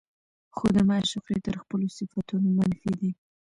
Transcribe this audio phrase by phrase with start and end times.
[0.55, 3.11] خو د معشوقې تر خپلو صفتونو منفي دي